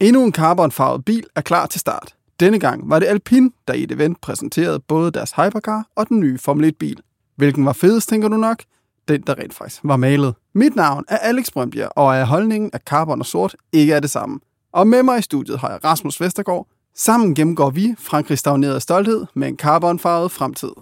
[0.00, 2.14] Endnu en carbonfarvet bil er klar til start.
[2.40, 6.20] Denne gang var det Alpine, der i et event præsenterede både deres hypercar og den
[6.20, 7.00] nye Formel 1-bil.
[7.36, 8.62] Hvilken var fedest, tænker du nok?
[9.08, 10.34] Den, der rent faktisk var malet.
[10.54, 14.10] Mit navn er Alex Brøndbjerg, og er holdningen, at carbon og sort ikke er det
[14.10, 14.40] samme.
[14.72, 16.66] Og med mig i studiet har jeg Rasmus Vestergaard.
[16.96, 20.72] Sammen gennemgår vi Frankrigs stagnerede stolthed med en carbonfarvet fremtid.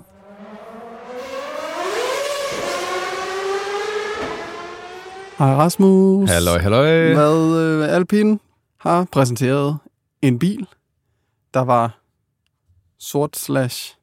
[5.39, 6.31] Hej Rasmus.
[6.31, 7.15] Halløj, halløj.
[7.15, 8.39] Hvad øh, Alpine
[8.87, 9.79] har præsenteret
[10.23, 10.67] en bil,
[11.55, 12.01] der var
[12.99, 13.95] sort slash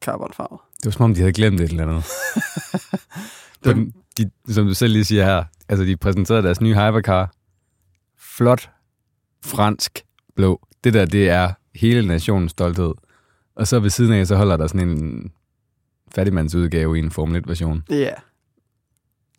[0.00, 0.60] carbonfarvet.
[0.76, 2.04] Det var som om, de havde glemt et eller andet.
[3.64, 7.32] Det- Den, de, som du selv lige siger her, altså de præsenterede deres nye hypercar.
[8.18, 8.70] Flot,
[9.44, 10.04] fransk,
[10.36, 10.60] blå.
[10.84, 12.92] Det der, det er hele nationens stolthed.
[13.56, 15.32] Og så ved siden af, så holder der sådan en
[16.14, 17.82] fattigmandsudgave i en Formel 1-version.
[17.90, 17.94] Ja.
[17.94, 18.16] Yeah.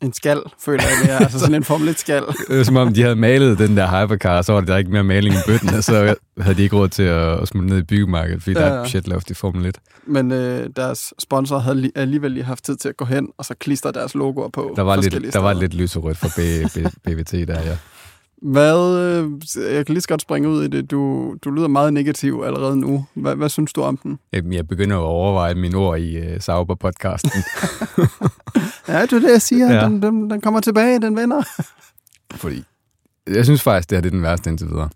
[0.04, 1.18] En skal, føler jeg mere.
[1.24, 2.24] altså sådan en Formel 1 skal.
[2.50, 5.36] Det som om, de havde malet den der hypercar, så var der ikke mere maling
[5.36, 8.44] i bøtten, og så havde de ikke råd til at, at smutte ned i byggemarkedet,
[8.44, 8.66] fordi ja.
[8.66, 8.74] der Ja.
[8.74, 9.78] er et budgetloft i Formel 1.
[10.08, 13.46] Men øh, deres sponsor havde li- alligevel lige haft tid til at gå hen og
[13.46, 14.74] så klistre deres logoer på.
[14.76, 15.62] Der var, lidt, der var steder.
[15.62, 16.40] lidt lyserødt for B,
[16.74, 16.78] B,
[17.10, 17.78] BVT der, ja.
[18.42, 19.30] Hvad, øh,
[19.76, 20.92] jeg kan lige så godt springe ud i det.
[20.92, 23.06] Du, du lyder meget negativ allerede nu.
[23.14, 24.20] Hvad, hvad synes du om den?
[24.34, 27.32] Jamen, jeg begynder at overveje mine ord i uh, Sauber-podcasten.
[28.88, 29.74] Ja, det er det, jeg siger.
[29.74, 29.86] Ja.
[29.86, 31.44] Den, den, den kommer tilbage, den vinder.
[32.42, 32.64] fordi
[33.28, 34.90] jeg synes faktisk, det her det er den værste indtil videre.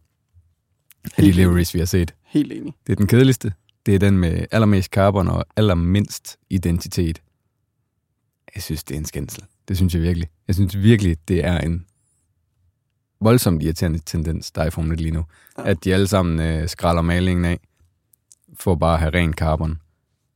[1.17, 2.13] Af de liveries, vi har set.
[2.23, 2.73] Helt enig.
[2.87, 3.53] Det er den kedeligste.
[3.85, 7.21] Det er den med allermest carbon og allermindst identitet.
[8.55, 9.43] Jeg synes, det er en skændsel.
[9.67, 10.29] Det synes jeg virkelig.
[10.47, 11.85] Jeg synes virkelig, det er en
[13.21, 15.25] voldsomt irriterende tendens, der er i Formel 1 lige nu.
[15.57, 15.69] Ja.
[15.69, 17.59] At de alle sammen øh, skralder malingen af,
[18.53, 19.81] for bare at have ren carbon.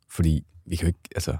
[0.09, 1.37] Fordi vi kan jo ikke, altså...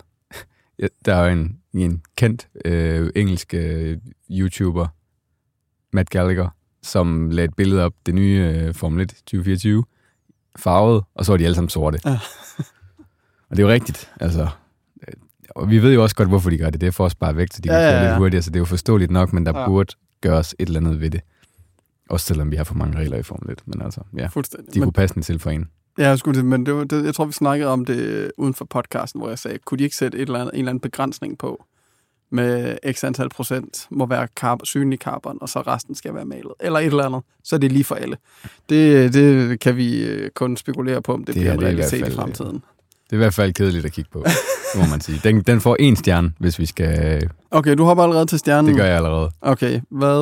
[1.06, 3.98] der er jo en, en kendt øh, engelsk øh,
[4.32, 4.88] YouTuber,
[5.94, 6.50] Matt Gallagher,
[6.84, 9.84] som lagde et billede op, det nye øh, Formel 1 2024,
[10.56, 12.00] farvet, og så var de alle sammen sorte.
[12.06, 12.12] Ja.
[13.50, 14.48] og det er jo rigtigt, altså.
[15.50, 16.82] Og vi ved jo også godt, hvorfor de gør det.
[16.82, 18.08] Det er for at spare vægt, så de kan Ja, ja, ja.
[18.08, 19.66] lidt hurtigere, så det er jo forståeligt nok, men der Ja.
[19.68, 21.22] burde gøres et eller andet ved det.
[22.10, 23.62] Også selvom vi har for mange regler i Formel 1.
[23.66, 24.74] Men altså, ja, Fuldstændig.
[24.74, 25.70] de kunne passe til for en.
[25.98, 28.54] Ja, jeg, skulle, det, men det, var- det, jeg tror, vi snakkede om det uden
[28.54, 30.82] for podcasten, hvor jeg sagde, kunne de ikke sætte et eller andet, en eller anden
[30.82, 31.64] begrænsning på,
[32.34, 36.52] med x antal procent må være karb- synlig carbon, og så resten skal være malet,
[36.60, 37.22] eller et eller andet.
[37.44, 38.18] Så er det lige for alle.
[38.70, 41.98] Det, det kan vi øh, kun spekulere på, om det, det bliver en i realitet
[41.98, 42.54] i, fald, fremtiden.
[42.54, 44.26] Det er i hvert fald kedeligt at kigge på,
[44.78, 45.20] må man sige.
[45.24, 47.22] Den, den får en stjerne, hvis vi skal...
[47.52, 48.68] Okay, du hopper allerede til stjernen.
[48.70, 49.32] Det gør jeg allerede.
[49.42, 50.18] Okay, hvad...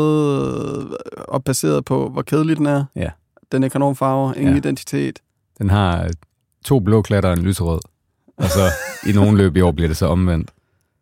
[1.28, 2.84] Og baseret på, hvor kedelig den er?
[2.96, 3.10] Ja.
[3.52, 4.52] Den er kanonfarver, ingen.
[4.54, 4.58] Ja.
[4.58, 5.20] identitet.
[5.60, 6.10] Den har
[6.66, 7.80] to blå klatter og en lyserød.
[8.38, 8.62] Og så
[9.10, 10.52] i nogle løb i år bliver det så omvendt.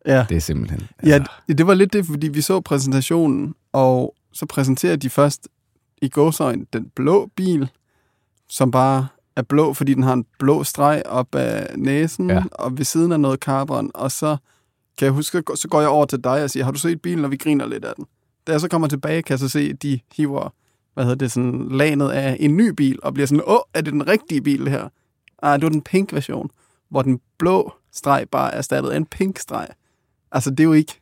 [0.06, 0.26] Ja.
[0.28, 0.88] Det er simpelthen...
[1.06, 5.48] ja, det var lidt det, fordi vi så præsentationen, og så præsenterer de først
[6.02, 7.70] i gåsøjne den blå bil,
[8.48, 12.42] som bare er blå, fordi den har en blå streg op af næsen, Ja.
[12.52, 14.36] og ved siden af noget carbon, og så
[14.98, 17.24] kan jeg huske, så går jeg over til dig og siger, har du set bilen,
[17.24, 18.06] og vi griner lidt af den.
[18.46, 20.54] Da jeg så kommer tilbage, kan jeg så se, at de hiver,
[20.98, 23.92] hvad hedder det, sådan lanet af en ny bil, og bliver sådan, åh, er det
[23.92, 24.88] den rigtige bil det her?
[25.42, 26.50] Ah, det var den pink version,
[26.90, 29.68] hvor den blå streg bare er erstattet af en pink streg.
[30.32, 31.00] Altså, det er jo ikke,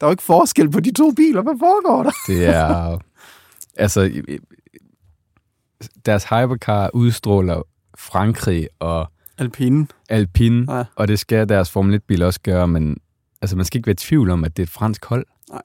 [0.00, 1.42] der er jo ikke forskel på de to biler.
[1.42, 2.10] Hvad foregår der?
[2.26, 2.98] Det er...
[3.76, 4.22] altså,
[6.06, 7.62] deres hypercar udstråler
[7.98, 9.86] Frankrig og Alpine.
[10.08, 10.84] Alpine, ja.
[10.96, 12.96] og det skal deres Formel 1-bil også gøre, men
[13.42, 15.26] altså, man skal ikke være i tvivl om, at det er et fransk hold.
[15.50, 15.62] Nej.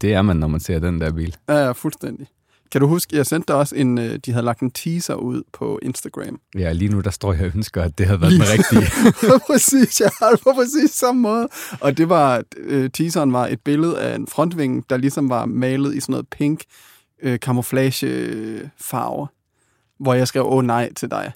[0.00, 1.36] Det er man, når man ser den der bil.
[1.48, 2.28] Ja, ja, fuldstændig.
[2.72, 5.42] Kan du huske, jeg sendte dig også en, øh, de havde lagt en teaser ud
[5.52, 6.40] på Instagram.
[6.58, 9.10] Ja, lige nu der står jeg ønsker, at det havde været den Lige- rigtige.
[9.52, 11.48] præcis, jeg har det på præcis samme måde.
[11.80, 15.94] Og det var, øh, teaseren var et billede af en frontvinge, der ligesom var malet
[15.94, 16.62] i sådan noget pink
[17.22, 19.26] øh, camouflage farve,
[20.00, 21.32] hvor jeg skrev, åh nej til dig.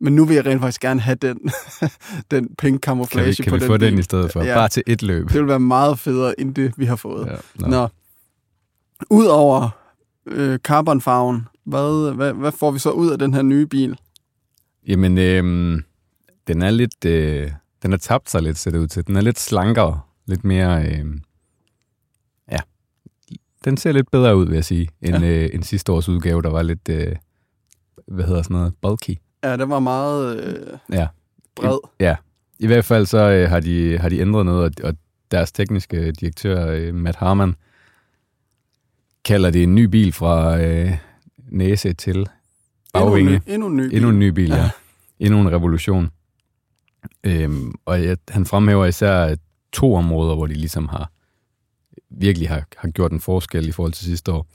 [0.00, 1.38] Men nu vil jeg rent faktisk gerne have den,
[2.30, 3.90] den pink Kan camouflage vi, kan på vi den få bil.
[3.90, 4.42] den i stedet for?
[4.42, 4.54] Ja.
[4.54, 5.28] Bare til et løb.
[5.28, 7.26] Det vil være meget federe, end det, vi har fået.
[7.26, 7.66] Ja, Nå.
[7.68, 7.88] Nå.
[9.10, 9.70] Udover
[10.26, 13.98] øh, carbonfarven, hvad, hvad, hvad får vi så ud af den her nye bil?
[14.86, 15.84] Jamen, øhm,
[16.46, 17.04] den er lidt...
[17.04, 17.50] Øh,
[17.82, 19.06] den har tabt sig lidt, ser det ud til.
[19.06, 20.00] Den er lidt slankere.
[20.26, 20.84] Lidt mere...
[20.86, 21.04] Øh,
[22.52, 22.58] ja.
[23.64, 25.44] Den ser lidt bedre ud, vil jeg sige, end, ja.
[25.44, 26.88] øh, end sidste års udgave, der var lidt...
[26.88, 27.16] Øh,
[28.08, 28.74] hvad hedder sådan noget?
[28.82, 29.16] Bulky.
[29.44, 31.08] Ja, det var meget øh, Ja.
[31.56, 31.78] bred.
[32.00, 32.16] Ja.
[32.58, 34.96] I hvert fald så øh, har, de, har de ændret noget, og, og
[35.30, 37.54] deres tekniske direktør, øh, Matt Harman,
[39.24, 40.92] kalder det en ny bil fra øh,
[41.50, 42.26] næse til Endnu,
[42.92, 43.34] bagvinge.
[43.34, 43.96] en ny, endnu en ny bil.
[43.96, 44.56] Endnu en ny bil, ja.
[44.56, 44.62] Ja.
[44.62, 44.70] ja.
[45.20, 46.10] Endnu en revolution.
[47.24, 49.36] Øhm, og jeg, han fremhæver især
[49.72, 51.10] to områder, hvor de ligesom har
[52.10, 54.46] virkelig har, har gjort en forskel i forhold til sidste år.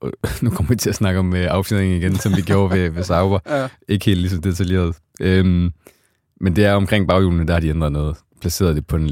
[0.00, 0.12] og
[0.42, 3.02] nu kommer vi til at snakke om øh, affjedring igen, som vi gjorde ved, ved
[3.02, 3.38] Sauber.
[3.46, 3.68] Ja.
[3.88, 4.96] Ikke helt lige så detaljeret.
[5.20, 5.70] Øhm,
[6.40, 8.16] men det er omkring baghjulene, der har de ændret noget.
[8.40, 9.06] Placeret det på en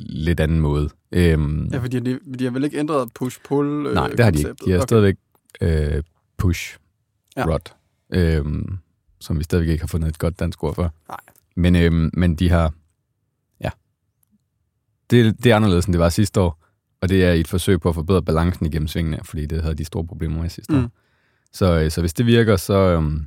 [0.00, 0.90] lidt anden måde.
[1.12, 4.38] Øhm, ja, fordi de, de har vel ikke ændret push-pull øh, nej, det har de
[4.38, 4.50] ikke.
[4.64, 4.86] De har Okay.
[4.86, 5.16] stadigvæk
[5.60, 6.02] øh,
[6.38, 6.78] push
[7.36, 7.56] Ja.
[8.12, 8.78] øhm,
[9.20, 10.94] som vi stadigvæk ikke har fundet et godt dansk ord for.
[11.08, 11.16] Nej.
[11.56, 12.72] Men, øhm, men de har...
[13.60, 13.70] Ja.
[15.10, 16.60] Det, det er anderledes, end det var sidste år.
[17.00, 19.84] Og det er et forsøg på at forbedre balancen igennem svingene, fordi det havde de
[19.84, 20.84] store problemer med sidste Mm.
[20.84, 20.90] år.
[21.52, 23.26] Så, øh, så hvis det virker, så øhm,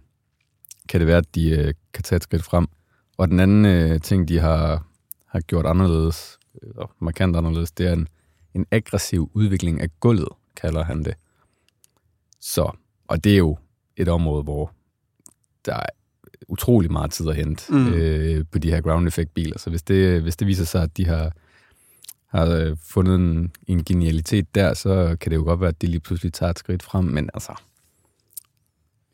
[0.89, 2.67] kan det være, at de øh, kan tage et skridt frem.
[3.17, 4.87] Og den anden øh, ting, de har,
[5.27, 8.07] har gjort anderledes, eller markant anderledes, det er en,
[8.53, 11.13] en aggressiv udvikling af gulvet, kalder han det.
[12.39, 12.71] Så,
[13.07, 13.57] og det er jo
[13.97, 14.71] et område, hvor
[15.65, 15.89] der er
[16.47, 17.77] utrolig meget tid at hente Mm.
[17.79, 17.93] mm.
[17.93, 19.59] øh, på de her ground effect biler.
[19.59, 21.31] Så hvis det, hvis det viser sig, at de har,
[22.27, 25.87] har øh, fundet en, en genialitet der, så kan det jo godt være, at de
[25.87, 27.05] lige pludselig tager et skridt frem.
[27.05, 27.53] Men altså,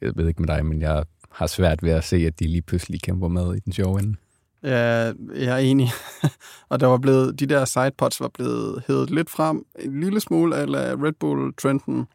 [0.01, 2.62] jeg ved ikke med dig, men jeg har svært ved at se, at de lige
[2.62, 4.15] pludselig kæmper med i den sjove ende.
[4.63, 5.89] Ja, jeg er enig.
[6.69, 10.56] og der var blevet, de der sidepods var blevet hævet lidt frem, en lille smule
[10.56, 10.65] af
[11.04, 12.07] Red Bull Trenten,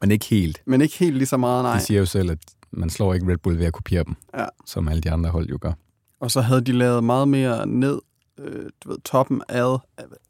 [0.00, 0.62] Men ikke helt.
[0.66, 1.74] men ikke helt lige så meget, nej.
[1.74, 2.38] De siger jo selv, at
[2.70, 4.46] man slår ikke Red Bull ved at kopiere dem, Ja.
[4.66, 5.72] som alle de andre hold jo gør.
[6.20, 7.98] Og så havde de lavet meget mere ned,
[8.38, 9.78] øh, du ved, toppen ad,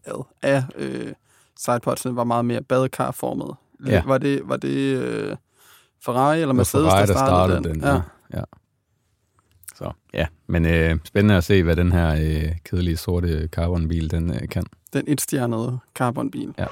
[0.04, 1.12] ad, af øh,
[1.58, 3.54] sidepodsene var meget mere badekarformet.
[3.86, 4.02] Ja.
[4.06, 5.36] Var det, var det øh,
[6.04, 7.80] Ferrari eller Mercedes, Ferrari, der startede, den?
[7.80, 8.00] Ja.
[8.34, 8.42] ja.
[9.78, 14.30] Så ja, men øh, spændende at se, hvad den her øh, kedelige sorte carbonbil den
[14.30, 14.64] øh, kan.
[14.92, 16.54] Den etstjernede carbonbil.
[16.58, 16.66] Ja.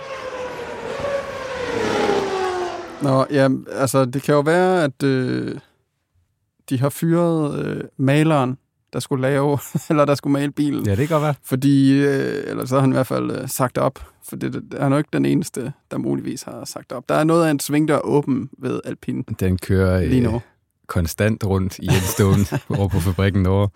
[3.03, 5.59] Nå, ja, altså det kan jo være, at øh,
[6.71, 8.59] de har fyret øh, maleren,
[8.93, 9.59] der skulle lave,
[9.91, 10.87] eller der skulle male bilen.
[10.87, 11.35] Ja, det kan godt være.
[11.43, 14.65] Fordi, øh, eller så har han i hvert fald øh, sagt op, for det, det
[14.77, 17.09] er nok ikke den eneste, der muligvis har sagt op.
[17.09, 20.41] Der er noget af en svingdør åben ved Alpine Den kører lige øh, nu.
[20.87, 22.45] Konstant rundt i Eddstone
[22.81, 23.69] over på fabrikken derovre.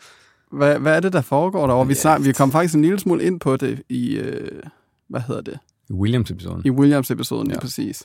[0.53, 1.87] Hvad, hvad er det, der foregår derovre?
[1.87, 4.63] Vi, snak, vi kom faktisk en lille smule ind på det i, øh,
[5.09, 5.59] hvad hedder det,
[5.89, 6.63] I Williams-episoden.
[6.65, 7.61] i Williams-episoden lige Ja.
[7.61, 8.03] præcis.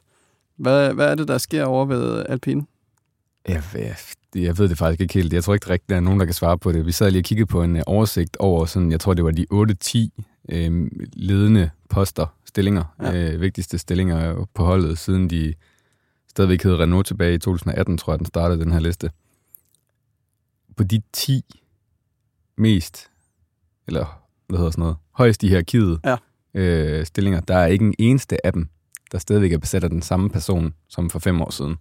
[0.57, 2.65] Hvad, hvad er det, der sker over ved Alpine?
[3.47, 3.95] Jeg, jeg,
[4.35, 5.33] jeg ved det faktisk ikke helt.
[5.33, 6.85] Jeg tror ikke rigtigt, der er nogen, der kan svare på det.
[6.85, 9.31] Vi sad lige og kiggede på en øh, oversigt over, sådan, jeg tror, det var
[9.31, 13.33] de 8-10 øh, ledende poster, stillinger, ja.
[13.33, 15.53] øh, vigtigste stillinger på holdet, siden de
[16.35, 19.11] stadigvæk hed Renault tilbage i 2018, tror jeg, den startede den her liste.
[20.77, 21.41] På de 10
[22.57, 23.09] mest,
[23.87, 26.15] eller hvad hedder sådan noget, højst i hierarkiet Ja.
[26.53, 28.69] øh, stillinger, der er ikke en eneste af dem,
[29.11, 31.75] der stadigvæk er besat af den samme person som for fem år siden.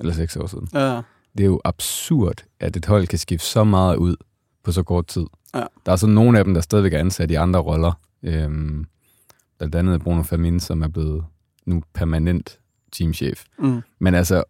[0.00, 0.68] Eller seks år siden.
[0.74, 1.02] Ja,
[1.36, 4.16] Det er jo absurd, at et hold kan skifte så meget ud
[4.64, 5.26] på så kort tid.
[5.54, 5.64] Ja.
[5.86, 7.92] Der er så nogle af dem, der stadigvæk er ansat i andre roller.
[8.22, 8.86] Øhm,
[9.58, 11.24] blandt andet Bruno Fermin, som er blevet
[11.66, 12.58] nu permanent
[12.92, 13.44] teamchef.
[13.58, 13.80] mm.
[13.98, 14.44] Men altså,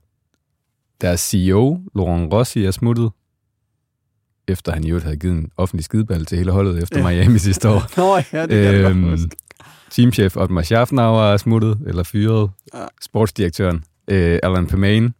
[1.00, 3.10] deres CEO, Laurent Rossi, er smuttet,
[4.48, 7.08] efter han i øvrigt havde givet en offentlig skideball til hele holdet efter Ja.
[7.08, 7.82] Miami sidste år.
[7.96, 9.30] Nå ja, det kan Øhm.
[9.90, 12.50] Teamchef Otmar Schaffnauer er smuttet, eller fyret.
[12.74, 12.84] Ja.
[13.02, 15.14] Sportsdirektøren øh, Alan Permain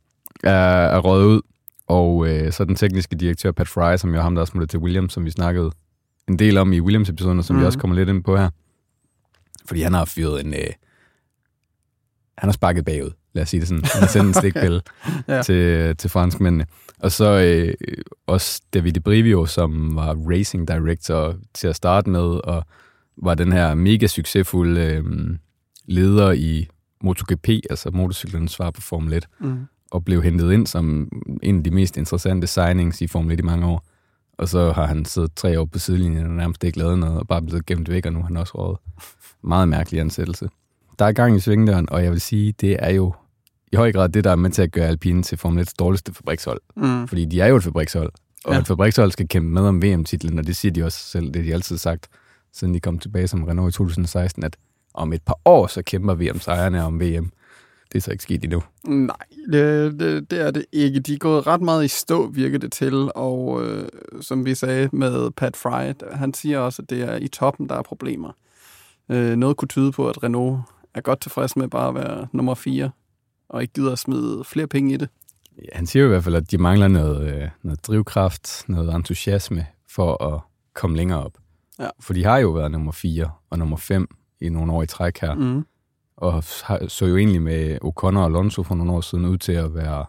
[0.45, 0.51] er,
[0.87, 1.41] er røget ud.
[1.87, 4.71] Og øh, så den tekniske direktør Pat Fry, som jo er ham, der er smuttet
[4.71, 5.71] til Williams, som vi snakkede
[6.29, 7.61] en del om i Williams-episoden, som mm.
[7.61, 7.67] vi Mhm.
[7.67, 8.51] også kommer lidt ind på her.
[9.67, 10.55] Fordi han har fyret en...
[10.55, 10.61] Øh,
[12.43, 13.85] han har sparket bagud, lad os sige det sådan.
[13.85, 14.81] Han har sendt en stikpille
[15.29, 15.43] Ja.
[15.43, 16.67] til, til franskmændene.
[16.99, 17.75] Og så øh,
[18.27, 22.65] også David Brivio, som var racing director til at starte med, og
[23.23, 25.05] var den her mega succesfulde øh,
[25.87, 26.69] leder i
[27.05, 29.59] MotoGP, altså motorcyklernes svar på Formel 1, Mm.
[29.91, 31.09] og blev hentet ind som
[31.43, 33.87] en af de mest interessante signings i Formel 1 i mange år.
[34.39, 37.29] Og så har han siddet tre år på sidelinjen og nærmest ikke lavet noget, og
[37.29, 38.79] bare blevet gemt væk, og nu er han også rådet.
[39.45, 40.49] Meget mærkelig ansættelse.
[41.03, 43.15] Der er gang i svingdøren, og jeg vil sige, det er jo
[43.73, 46.15] i høj grad det, der er med til at gøre Alpine til Formel 1's dårligste
[46.15, 46.61] fabrikshold.
[46.77, 47.09] Mm.
[47.09, 48.11] Fordi de er jo et fabrikshold,
[48.45, 48.61] og Ja.
[48.61, 51.43] et fabrikshold skal kæmpe med om VM-titlen, og det siger de også selv, det har
[51.43, 52.09] de altid sagt,
[52.53, 54.57] siden de kom tilbage som Renault i 2016, at
[54.95, 57.31] om et par år, så kæmper VM-sejrene om VM.
[57.93, 58.63] Det er så ikke sket endnu.
[58.87, 59.17] Nej,
[59.53, 61.01] det, det, det er det ikke.
[61.01, 63.89] De er gået ret meget i stå, virker det til, og øh,
[64.21, 67.75] som vi sagde med Pat Fry, han siger også, at det er i toppen, der
[67.75, 68.33] er problemer.
[69.11, 70.61] Øh, noget kunne tyde på, at Renault
[70.95, 72.91] er godt tilfreds med bare at være nummer 4,
[73.49, 75.09] og ikke gider at smide flere penge i det.
[75.59, 78.95] Ja, Han siger jo i hvert fald, at de mangler noget, øh, noget drivkraft, noget
[78.95, 80.41] entusiasme for at
[80.75, 81.39] komme længere op.
[81.79, 81.89] Ja.
[82.01, 84.09] For de har jo været nummer 4 og nummer 5
[84.41, 85.65] i nogle år i træk her, mm.
[86.17, 86.45] Og
[86.89, 90.05] så jo egentlig med Ocon og Alonso for nogle år siden ud til at være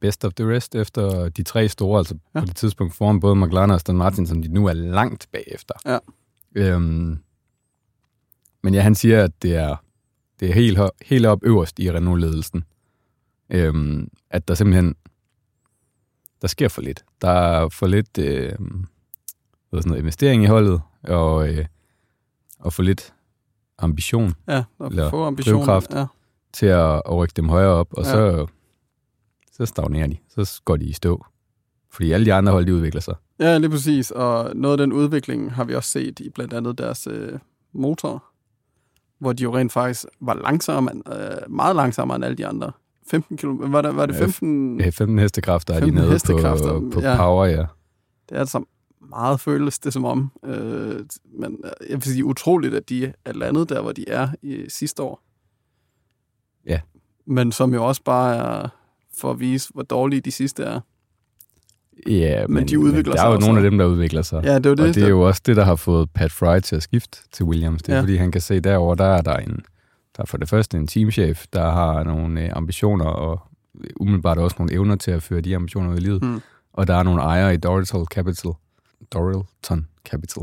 [0.00, 2.40] best of the rest efter de tre store, altså ja.
[2.40, 5.74] på det tidspunkt foran både McLaren og Aston Martin, som de nu er langt bagefter.
[5.86, 5.98] Ja.
[6.54, 7.18] Øhm,
[8.66, 9.76] men ja, han siger, at det er
[10.40, 12.64] det er helt, helt op øverst i Renault-ledelsen,
[13.50, 14.94] øhm, at der simpelthen,
[16.42, 17.04] der sker for lidt.
[17.22, 18.52] Der er for lidt øh,
[19.70, 21.66] hvad sådan noget, investering i holdet, og, øh,
[22.58, 23.14] og for lidt
[23.78, 25.94] ambition Ja, og Eller få drivkraft.
[25.94, 26.06] Ja.
[26.52, 28.10] til at, at rykke dem højere op, og Ja.
[28.10, 28.46] så,
[29.52, 30.16] så stagnerer de.
[30.28, 31.26] Så går de i stå.
[31.90, 33.14] Fordi alle de andre hold, de udvikler sig.
[33.40, 34.10] ja, lige præcis.
[34.10, 37.38] Og noget af den udvikling har vi også set i blandt andet deres øh,
[37.72, 38.24] motor,
[39.18, 42.72] hvor de jo rent faktisk var langsomme, øh, meget langsommere end alle de andre.
[43.10, 44.80] 15 km, var det, var det Ja, 15?
[44.80, 47.16] Ja, 15 hestekræfter er de 15 nede hestekræfter, på, på ja.
[47.16, 47.66] power, ja.
[48.28, 48.64] Det er altså
[49.10, 50.32] meget føles det som om.
[50.44, 51.04] Øh,
[51.38, 54.64] men øh, jeg vil sige utroligt, at de er landet der, hvor de er i
[54.68, 55.22] sidste år.
[56.66, 56.80] Ja.
[57.26, 58.68] Men som jo også bare er
[59.18, 60.80] for at vise, hvor dårlige de sidste er.
[62.06, 63.46] Ja, men, de udvikler men der sig er jo også.
[63.46, 64.44] nogle af dem, der udvikler sig.
[64.44, 64.88] Ja, det er jo det.
[64.88, 67.44] og det er jo også det, der har fået Pat Fry til at skifte til
[67.44, 67.82] Williams.
[67.82, 67.96] Det er Ja.
[67.98, 68.02] ja.
[68.02, 69.52] fordi, han kan se derover der er der en,
[70.16, 73.40] der er for det første en teamchef, der har nogle øh, ambitioner, og
[74.00, 76.22] umiddelbart også nogle evner til at føre de ambitioner ud i livet.
[76.22, 76.40] Mm.
[76.72, 78.52] Og der er nogle ejere i Dorital Capital.
[79.12, 80.42] Dorilton Capital.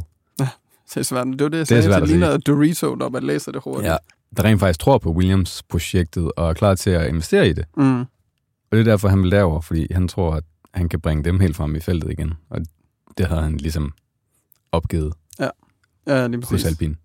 [0.93, 1.27] Det er svært.
[1.27, 1.83] Det er jo det, jeg Det er sagde.
[1.83, 3.88] svært Det ligner Dorito, når man læser det hurtigt.
[3.91, 3.98] Ja,
[4.38, 7.65] der rent faktisk tror på Williams-projektet og er klar til at investere i det.
[7.77, 8.00] Mm.
[8.01, 8.07] Og
[8.72, 10.43] det er derfor, han vil derover, fordi han tror, at
[10.74, 12.34] han kan bringe dem helt frem i feltet igen.
[12.50, 12.62] Og
[13.18, 13.94] det har han ligesom
[14.72, 15.13] opgivet
[16.08, 16.65] Ja, lige hos præcis.
[16.68, 16.96] Alpine.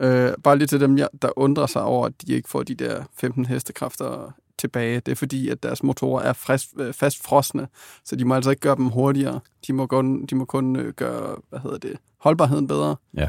[0.00, 2.74] Øh, bare lige til dem, ja, der undrer sig over, at de ikke får de
[2.74, 5.00] der 15 hestekræfter tilbage.
[5.00, 7.68] Det er fordi, at deres motorer er frisk, øh, fast frosne,
[8.04, 9.40] så de må altså ikke gøre dem hurtigere.
[9.66, 12.96] De må kun, de må kun øh, gøre, hvad hedder det, holdbarheden bedre.
[13.14, 13.28] Ja.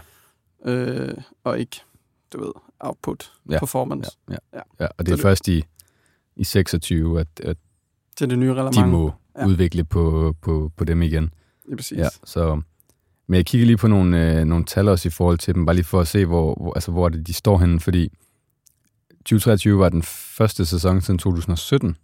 [0.66, 1.14] Øh,
[1.44, 1.82] og ikke,
[2.34, 4.12] du ved, output, Ja, performance.
[4.30, 4.58] Ja, ja.
[4.58, 4.62] Ja.
[4.80, 4.88] ja.
[4.98, 5.64] og det er Så det- først i,
[6.36, 7.58] i 26, at, at
[8.18, 8.76] Til det nye reglement.
[8.76, 9.42] de må Ja.
[9.42, 9.48] ja.
[9.48, 11.34] udvikle på, på, på dem igen.
[11.66, 11.98] Lige præcis.
[11.98, 12.62] Ja, så,
[13.28, 15.76] men jeg kigger lige på nogle, øh, nogle tal også i forhold til dem, bare
[15.76, 18.12] lige for at se, hvor, hvor, altså, hvor det, de står henne, fordi
[19.26, 21.98] 2023 var den første sæson siden 2017,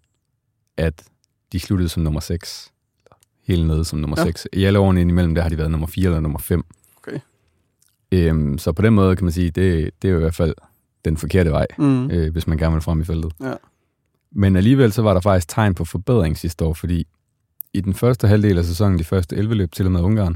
[0.78, 1.04] at
[1.52, 2.72] de sluttede som nummer 6.
[3.44, 4.24] Helt nede som nummer Ja.
[4.26, 4.28] ja.
[4.32, 4.48] 6.
[4.54, 6.64] I alle årene indimellem, der har de været nummer 4 eller nummer 5.
[6.98, 7.20] Okay.
[8.12, 10.56] Øhm, så på den måde kan man sige, det, det er jo i hvert fald
[11.06, 12.12] den forkerte vej, Mm.
[12.12, 13.32] øh, hvis man gerne vil frem i feltet.
[13.42, 13.54] Ja.
[14.32, 17.08] Men alligevel så var der faktisk tegn på forbedring sidste år, fordi
[17.74, 20.36] i den første halvdel af sæsonen, de første 11 løb til og med Ungarn,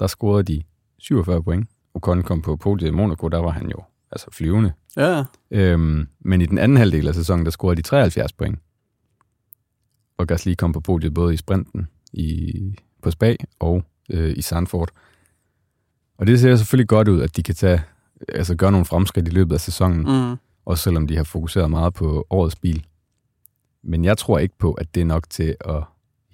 [0.00, 0.62] der scorede de
[0.98, 1.68] 47 point.
[1.94, 3.82] Ocon kom på podiet i Monaco, der var han jo
[4.12, 4.72] altså flyvende.
[4.96, 8.58] Ja, Øhm, men i den anden halvdel af sæsonen, der scorede de 73 point.
[10.18, 12.52] Og Gasly kom på podiet både i sprinten i,
[13.02, 14.90] på Spa og øh, i Sandford.
[16.18, 17.82] Og det ser selvfølgelig godt ud, at de kan tage,
[18.28, 20.36] altså gøre nogle fremskridt i løbet af sæsonen, mm.
[20.64, 22.86] også selvom de har fokuseret meget på årets bil.
[23.82, 25.82] Men jeg tror ikke på, at det er nok til at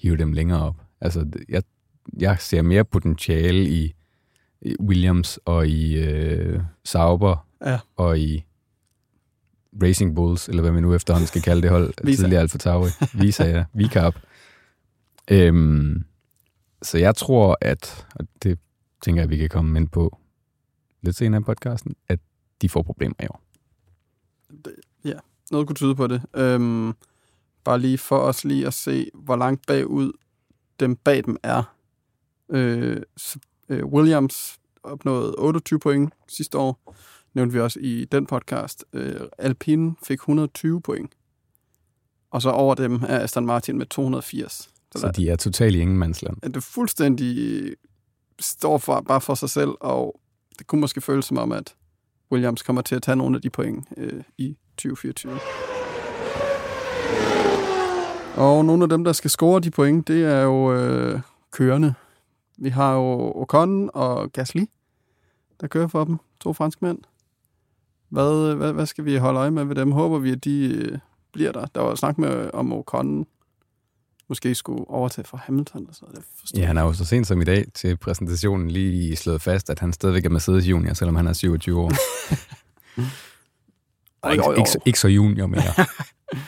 [0.05, 0.77] hive dem længere op.
[1.01, 1.63] Altså, jeg,
[2.19, 3.95] jeg ser mere potentiale i,
[4.81, 7.79] Williams og i øh, Sauber Ja.
[7.97, 8.45] og i
[9.83, 12.91] Racing Bulls, eller hvad vi nu efterhånden skal kalde det hold, tidligere Alfa Tauri.
[13.15, 13.65] Visa, ja.
[13.79, 14.15] Vicarb.
[15.31, 16.05] Øhm,
[16.83, 18.59] så jeg tror, at, og det
[19.03, 20.19] tænker jeg, vi kan komme ind på
[21.03, 22.21] lidt senere i podcasten, at
[22.63, 23.41] de får problemer i år.
[25.51, 26.23] Noget kunne tyde på det.
[26.37, 26.93] Øhm,
[27.65, 30.13] bare lige for os lige at se, hvor langt bagud
[30.81, 31.75] dem bag dem er.
[32.49, 33.03] Øh,
[33.69, 36.95] øh, Williams opnåede 28 point sidste år.
[37.35, 38.85] Nævnte vi også i den podcast.
[38.93, 41.13] Øh, Alpine fik 120 point.
[42.31, 44.71] Og så over dem er Aston Martin med 280.
[44.97, 46.37] Så, de er totalt i ingenmandsland.
[46.43, 47.75] er det fuldstændig
[48.41, 50.21] står for, bare for sig selv, og
[50.59, 51.75] det kunne måske føles som om, at
[52.33, 55.39] Williams kommer til at tage nogle af de point øh, i 2024.
[58.37, 61.21] Og nogle af dem, der skal score de point, det er jo øh,
[61.53, 61.95] kørende.
[62.59, 64.65] Vi har jo Ocon og Gasly,
[65.61, 66.17] der kører for dem.
[66.41, 66.99] To franske mænd.
[68.09, 69.93] Hvad, hvad, hvad skal vi holde øje med ved dem?
[69.93, 70.99] Håber vi, at de øh,
[71.33, 71.67] bliver der.
[71.75, 73.27] Der var snak med, om Ocon
[74.29, 75.87] måske skulle overtage for Hamilton.
[75.89, 76.05] Og så.
[76.15, 79.43] Det forstår Ja, han er jo så sent som i dag til præsentationen lige slået
[79.43, 81.93] fast, at han stadigvæk er Mercedes junior, selvom han er 27 år.
[84.23, 85.63] Og ikke, ikke, så- ikke så junior mere.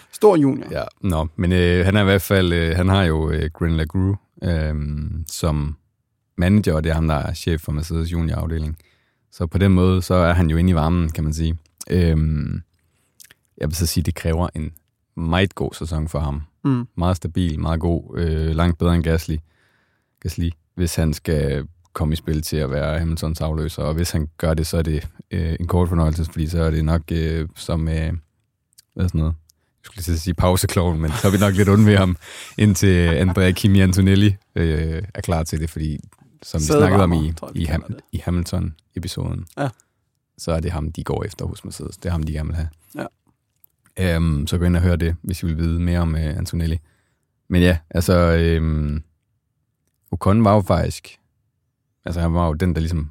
[0.12, 0.66] Stor junior.
[0.70, 3.76] ja, nå, men øh, han er i hvert fald, øh, han har jo øh, Gren
[3.76, 4.74] LaGru øh,
[5.26, 5.76] som
[6.36, 8.78] manager, og det er ham, der er chef for Mercedes junior afdeling.
[9.32, 11.56] Så på den måde, så er han jo inde i varmen, kan man sige.
[11.90, 12.16] Øh,
[13.58, 14.72] jeg vil så sige, det kræver en
[15.16, 16.42] meget god sæson for ham.
[16.64, 16.86] Mm.
[16.96, 19.36] meget stabil, meget god, øh, langt bedre end Gasly,
[20.20, 24.28] Gasly, hvis han skal komme i spil til at være Hamiltons afløser, og hvis han
[24.38, 27.48] gør det, så er det øh, en kort fornøjelse, fordi så er det nok øh,
[27.54, 28.12] som, øh,
[28.94, 29.34] hvad sådan noget,
[29.86, 32.16] skulle lige sige pausekloven, men så er vi nok lidt onde ved ham,
[32.58, 35.98] indtil Andrea Kimi Antonelli øh, er klar til det, fordi
[36.42, 39.68] som vi snakkede om i, tror i, Ham, i Hamilton-episoden, Ja.
[40.38, 41.96] så er det ham, de går efter hos Mercedes.
[41.96, 42.68] Det er ham, de gerne vil have.
[42.94, 43.06] Ja.
[44.16, 46.78] Øhm, så gå ind og hør det, hvis I vil vide mere om øh, Antonelli.
[47.48, 49.02] Men ja, altså, øhm,
[50.10, 51.18] Ocon var jo faktisk,
[52.04, 53.10] altså han var jo den, der ligesom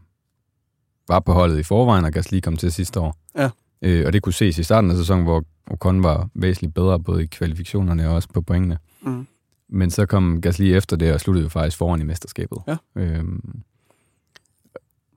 [1.07, 3.17] var på holdet i forvejen, og Gasly kom til sidste år.
[3.37, 3.49] Ja.
[3.85, 7.23] Øh, og det kunne ses i starten af sæsonen, hvor Ocon var væsentligt bedre, både
[7.23, 8.77] i kvalifikationerne og også på pointene.
[9.01, 9.27] Mm.
[9.69, 12.57] Men så kom Gasly efter det, og sluttede jo faktisk foran i mesterskabet.
[12.67, 12.77] Ja.
[12.95, 13.61] Øhm,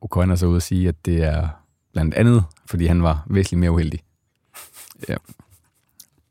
[0.00, 1.48] Ocon er så ude at sige, at det er
[1.92, 4.00] blandt andet, fordi han var væsentligt mere uheldig.
[5.08, 5.16] Ja.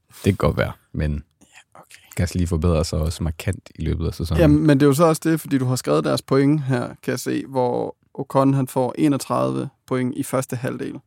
[0.08, 1.24] Det kan godt være, men
[1.74, 2.02] Okay.
[2.16, 4.42] Gasly forbedrer sig også markant i løbet af sæsonen.
[4.42, 6.88] Jamen, men det er jo så også det, fordi du har skrevet deres point her,
[6.88, 11.00] kan jeg se, hvor Ocon han får 31 point i første halvdel,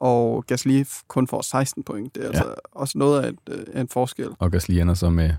[0.00, 2.14] og Gasly kun får 16 point.
[2.14, 2.32] Det er ja.
[2.32, 2.38] Ja.
[2.38, 4.28] altså også noget af, et, øh, en forskel.
[4.38, 5.30] Og Gasly ender så med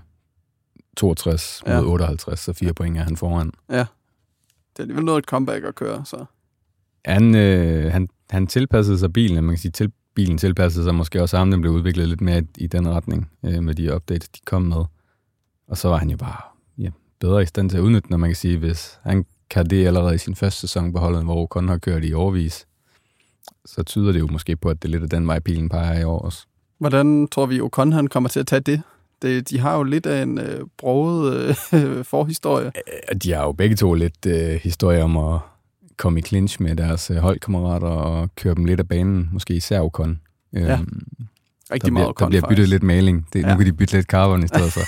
[0.96, 1.80] 62 Ja.
[1.80, 3.52] mod 58, så fire point er han foran.
[4.72, 6.24] Det er alligevel noget et comeback at køre, så
[7.04, 11.22] Han, øh, han, han tilpassede sig bilen, man kan sige, til, bilen tilpassede sig måske
[11.22, 14.28] også ham, den blev udviklet lidt mere i, i den retning øh, med de updates,
[14.28, 14.84] de kom med.
[15.68, 16.36] Og så var han jo bare
[16.78, 16.90] ja,
[17.20, 20.14] bedre i stand til at udnytte, når man kan sige, hvis han kan det allerede
[20.14, 22.66] i sin første sæson på holdet, hvor Ocon har kørt i overvis,
[23.74, 26.00] så tyder det jo måske på, at det er lidt af den vej, pilen peger
[26.00, 26.46] i år også.
[26.78, 28.82] hvordan tror vi, Ocon han kommer til at tage det?
[29.22, 32.72] det de har jo lidt af en øh, broget øh, forhistorie.
[33.22, 35.40] De har jo begge to lidt øh, historie om at
[35.96, 39.80] komme i clinch med deres øh, holdkammerater og køre dem lidt af banen, måske især
[39.80, 40.20] Ocon.
[40.52, 41.02] Ja, Øhm,
[41.72, 42.70] Rigtig der bliver, meget der Ocon, bliver byttet faktisk.
[42.70, 43.26] lidt maling.
[43.32, 43.46] Det, ja.
[43.48, 43.52] Ja.
[43.54, 44.80] Nu kan de bytte lidt carbon i stedet for.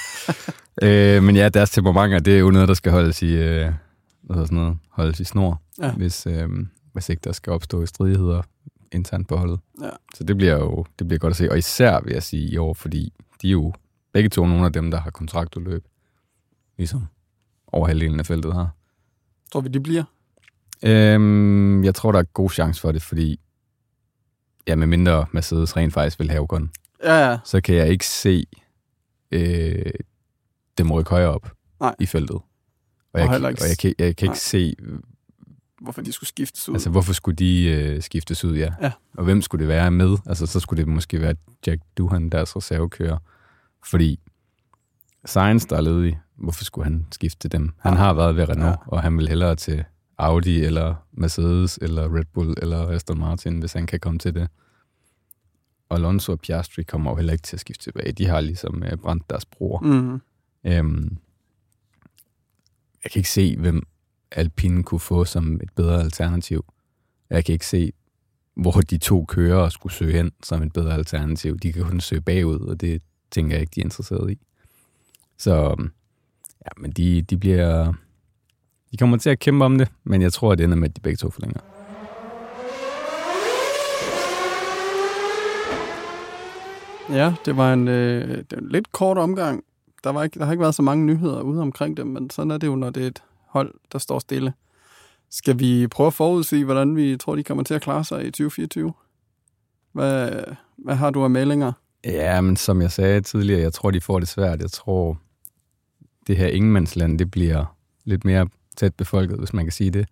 [1.16, 3.72] øh, men ja, deres temperamenter, det er jo noget, der skal holdes i, øh,
[4.22, 5.92] hvad sådan noget, holdes i snor, Ja.
[5.92, 6.48] hvis, øh,
[6.92, 8.42] hvis ikke der skal opstå stridigheder
[8.92, 9.60] internt på holdet.
[9.82, 9.90] Ja.
[10.14, 11.50] Så det bliver jo det bliver godt at se.
[11.50, 13.72] Og især vil jeg sige i år, fordi de er jo
[14.12, 15.84] begge to nogle af dem, der har kontraktudløb.
[16.76, 17.06] Ligesom
[17.66, 18.70] over halvdelen af feltet har.
[19.52, 20.04] Tror vi, de bliver?
[20.84, 23.40] Øhm, jeg tror, der er god chance for det, fordi
[24.66, 26.70] ja, med mindre Mercedes rent faktisk vil have Ocon,
[27.04, 27.38] Ja, ja.
[27.44, 28.46] så kan jeg ikke se
[29.30, 29.92] øh,
[30.78, 31.94] dem rykke højere op Nej.
[32.00, 32.34] i feltet.
[32.34, 32.44] Og,
[33.12, 34.32] Og jeg, og ikke- jeg, kan, jeg kan Nej.
[34.32, 34.74] ikke se,
[35.82, 36.74] Hvorfor de skulle skiftes ud.
[36.74, 38.74] altså hvorfor skulle de øh, skiftes ud, ja.
[38.82, 38.92] Ja.
[39.14, 40.16] Og hvem skulle det være med?
[40.26, 41.34] Altså så skulle det måske være
[41.66, 43.18] Jack Duhan, deres reservekører.
[43.86, 44.20] Fordi
[45.24, 47.70] Sainz, der er ledig, hvorfor skulle han skifte til dem?
[47.80, 47.98] Han Ja.
[47.98, 48.68] har været ved Renault, Ja.
[48.70, 48.76] ja.
[48.86, 49.84] og han vil hellere til
[50.18, 54.48] Audi, eller Mercedes, eller Red Bull, eller Aston Martin, hvis han kan komme til det.
[55.88, 58.12] Og Alonso og Piastri kommer jo heller ikke til at skifte tilbage.
[58.12, 59.80] De har ligesom øh, brændt deres bror.
[59.80, 60.20] Mm.
[60.66, 61.16] Øhm,
[63.04, 63.82] jeg kan ikke se, hvem
[64.36, 66.64] Alpine kunne få som et bedre alternativ.
[67.30, 67.92] Jeg kan ikke se,
[68.54, 71.58] hvor de to kører skulle søge hen som et bedre alternativ.
[71.58, 74.38] De kan kun søge bagud, og det tænker jeg ikke, de er interesseret i.
[75.38, 75.90] Så øhm,
[76.60, 77.92] ja, men de, de bliver...
[78.92, 80.96] De kommer til at kæmpe om det, men jeg tror, at det ender med, at
[80.96, 81.60] de begge to forlænger.
[87.10, 89.64] Ja, det var en, øh, det var en lidt kort omgang.
[90.04, 92.50] Der, var ikke, der har ikke været så mange nyheder ude omkring dem, men sådan
[92.50, 94.52] er det jo, når det er et hold, der står stille.
[95.30, 98.30] Skal vi prøve at forudsige, hvordan vi tror, de kommer til at klare sig i
[98.30, 98.92] 2024?
[99.92, 100.44] Hvad,
[100.76, 101.72] hvad har du af meldinger?
[102.04, 104.60] Ja, men som jeg sagde tidligere, jeg tror, de får det svært.
[104.60, 105.18] Jeg tror,
[106.26, 110.08] det her ingenmandsland, det bliver lidt mere tæt befolket, hvis man kan sige det.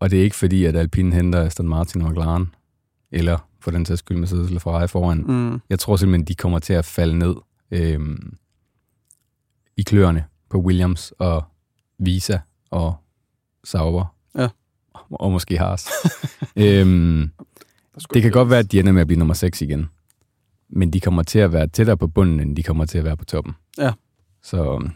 [0.00, 2.54] Og det er ikke fordi, at Alpine henter Aston Martin og McLaren,
[3.10, 5.18] eller for den sags skyld Mercedes eller Ferrari foran.
[5.18, 5.60] Mm.
[5.70, 7.34] Jeg tror simpelthen, de kommer til at falde ned
[7.70, 8.36] øhm,
[9.76, 11.44] i kløerne på Williams og
[12.00, 12.38] Visa
[12.70, 12.94] og
[13.64, 14.14] Sauber.
[14.38, 14.48] Ja.
[15.10, 15.88] Og måske Haas.
[16.56, 17.30] øhm,
[18.14, 19.88] det kan godt være, at de ender med at blive nummer 6 igen.
[20.68, 23.16] Men de kommer til at være tættere på bunden, end de kommer til at være
[23.16, 23.54] på toppen.
[23.78, 23.92] Ja.
[24.42, 24.88] Så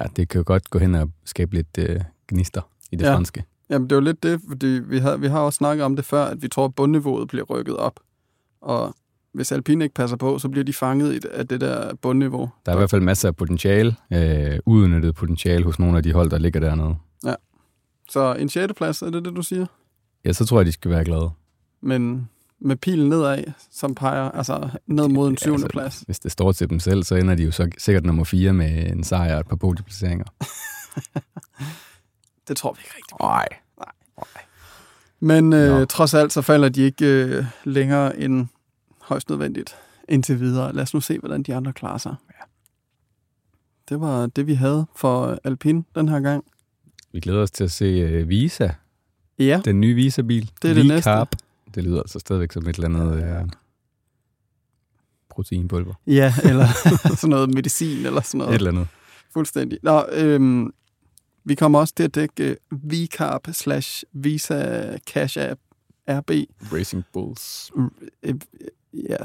[0.00, 3.08] ja, det kan jo godt gå hen og skabe lidt øh, gnister i det Ja.
[3.08, 3.16] ja.
[3.16, 3.44] franske.
[3.70, 6.04] Jamen, det er jo lidt det, fordi vi har, vi har også snakket om det
[6.04, 8.00] før, at vi tror, at bundniveauet bliver rykket op.
[8.60, 8.94] Og
[9.38, 12.50] hvis Alpine ikke passer på, så bliver de fanget i det, af det der bundniveau.
[12.66, 16.12] Der er i hvert fald masser af potentiale, øh, uudnyttet potentiale hos nogle af de
[16.12, 16.96] hold, der ligger dernede.
[18.10, 18.72] Så en 6.
[18.76, 19.66] plads, er det det, du siger?
[20.24, 21.30] Ja, så tror jeg, de skal være glade.
[21.80, 22.28] Men
[22.60, 25.52] med pilen nedad, som peger altså ned mod en 7.
[25.52, 26.02] altså, plads.
[26.06, 28.92] Hvis det står til dem selv, så ender de jo så sikkert nummer 4 med
[28.92, 30.24] en sejr og et par podieplaceringer.
[32.48, 33.20] Det tror vi ikke rigtigt.
[33.20, 33.48] Nej.
[35.20, 35.84] Men øh, Nå.
[35.84, 38.46] trods alt, så falder de ikke øh, længere end
[39.08, 39.76] højst nødvendigt
[40.08, 40.72] indtil videre.
[40.72, 42.14] Lad os nu se, hvordan de andre klarer sig.
[42.30, 42.44] Ja.
[43.88, 46.44] Det var det, vi havde for Alpine den her gang.
[47.12, 48.68] Vi glæder os til at se uh, Visa,
[49.38, 50.50] Ja, den nye Visa-bil.
[50.62, 51.10] Det er det næste.
[51.74, 53.42] Det lyder altså stadigvæk som et eller andet ja.
[53.42, 53.48] uh,
[55.30, 55.94] proteinpulver.
[56.06, 56.66] ja eller
[57.16, 58.54] sådan noget medicin eller sådan Et noget.
[58.54, 58.86] eller andet.
[59.32, 59.78] Fuldstændig.
[59.82, 60.72] Nå, øhm,
[61.44, 65.60] Vi kommer også til at dække uh, VCARP slash Visa Cash App
[66.08, 66.30] RB.
[66.72, 67.70] Racing Bulls.
[68.92, 69.16] Ja.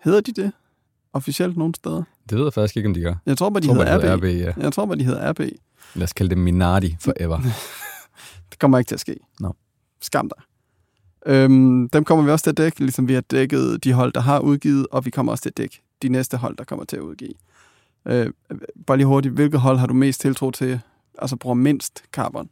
[0.00, 0.52] Hedder de det
[1.12, 2.02] officielt nogle steder?
[2.30, 3.14] Det ved jeg faktisk ikke, om de gør.
[3.26, 4.22] Jeg tror bare, de Jeg tror, hedder det RB.
[4.24, 4.62] hedder RB, ja.
[4.62, 5.40] Jeg tror bare, de hedder RB.
[5.94, 7.40] Lad os kalde det Minardi forever.
[8.50, 9.16] Det kommer ikke til at ske.
[9.40, 9.54] Nå.
[10.02, 10.44] Skam dig.
[11.26, 14.20] Øhm, dem kommer vi også til at dække, ligesom vi har dækket de hold, der
[14.20, 16.96] har udgivet, og vi kommer også til at dække de næste hold, der kommer til
[16.96, 17.34] at udgive.
[18.06, 18.30] Øh,
[18.86, 20.80] bare lige hurtigt, hvilket hold har du mest tiltro til,
[21.18, 22.50] altså bruger mindst carbon?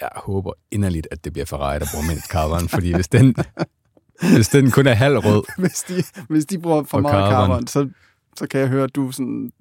[0.00, 3.34] Jeg håber inderligt, at det bliver Ferrari, der bruger mindst carbon, fordi hvis den,
[4.34, 7.48] hvis den kun er halv rød, hvis, de, hvis de bruger for Og meget carbon,
[7.48, 7.66] carbon.
[7.66, 7.88] så,
[8.36, 9.52] så kan jeg høre, at du sådan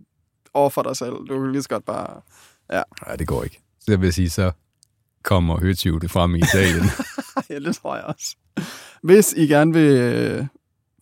[0.53, 1.13] offer dig selv.
[1.13, 2.21] Du kan lige så godt bare...
[3.07, 3.61] nej, det går ikke.
[3.79, 4.51] Så jeg vil sige, så
[5.23, 6.85] kommer Høtyv det frem i Italien.
[7.49, 8.35] ja, det tror jeg også.
[9.03, 10.45] Hvis I gerne vil øh,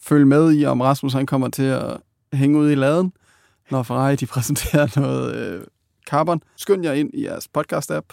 [0.02, 1.98] følge med i, om Rasmus han kommer til at
[2.34, 3.13] hænge ud i laden,
[3.72, 5.63] når Ferrari de præsenterer noget øh,
[6.10, 8.06] carbon, skynd jer ind i jeres podcast-app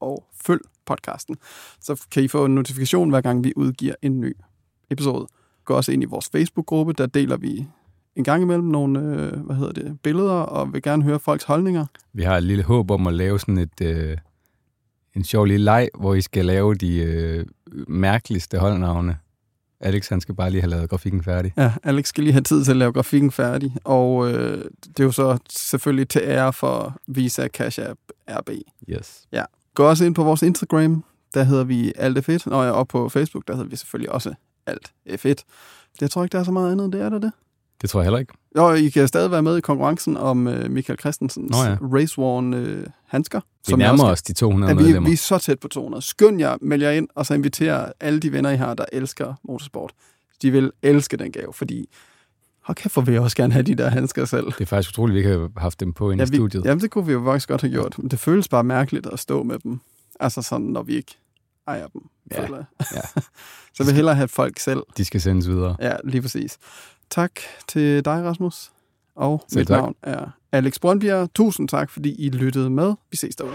[0.00, 1.36] og følg podcasten.
[1.80, 4.36] Så kan I få en notifikation, hver gang vi udgiver en ny
[4.90, 5.26] episode.
[5.64, 7.66] Gå også ind i vores Facebook-gruppe, der deler vi
[8.16, 11.86] en gang imellem nogle øh, hvad hedder det, billeder, og vil gerne høre folks holdninger.
[12.12, 14.16] Vi har et lille håb om at lave sådan et, øh,
[15.14, 17.46] en sjov lille leg, hvor I skal lave de øh,
[17.88, 19.16] mærkeligste holdnavne.
[19.80, 21.52] Alex, han skal bare lige have lavet grafikken færdig.
[21.56, 25.04] Ja, Alex skal lige have tid til at lave grafikken færdig, og øh, det er
[25.04, 28.50] jo så selvfølgelig til ære for Visa Cash App RB.
[28.88, 29.26] Yes.
[29.74, 33.08] Gå også ind på vores Instagram, der hedder vi alt F1, og ja, og på
[33.08, 34.34] Facebook, der hedder vi selvfølgelig også
[34.68, 35.34] alt F1.
[36.00, 37.32] Jeg tror ikke, der er så meget andet, det er der det.
[37.82, 38.32] Det tror jeg heller ikke.
[38.56, 41.76] Jo, I kan stadig være med i konkurrencen om øh, Michael Christensens Nå ja.
[41.80, 43.40] Race Worn øh, handsker.
[43.40, 45.08] Vi jeg nærmer os de 200 Ja, vi, medlemmer.
[45.08, 46.02] vi er så tæt på 200.
[46.02, 49.34] Skynd jer, meld jer ind, og så inviterer alle de venner, I har, der elsker
[49.44, 49.92] motorsport.
[50.42, 51.88] De vil elske den gave, fordi
[52.62, 54.46] hold kæft, hvor vil jeg også gerne have de der handsker selv.
[54.46, 56.64] Det er faktisk utroligt, at vi ikke har haft dem på inde Ja, i studiet.
[56.64, 57.98] jamen, det kunne vi jo faktisk godt have gjort.
[57.98, 59.80] Men det føles bare mærkeligt at stå med dem.
[60.20, 61.16] Altså sådan, når vi ikke
[61.68, 62.02] ejer dem.
[62.30, 62.86] Ja, føler jeg.
[62.94, 63.20] ja.
[63.74, 64.82] så vil hellere have folk selv.
[64.96, 65.76] De skal sendes videre.
[65.80, 66.58] Ja, lige præcis.
[67.10, 67.32] Tak
[67.68, 68.70] til dig, Rasmus.
[69.16, 69.80] Og Selv mit tak.
[69.80, 71.28] navn er Alex Brøndbjerg.
[71.34, 72.94] Tusind tak, fordi I lyttede med.
[73.10, 73.54] Vi ses derude.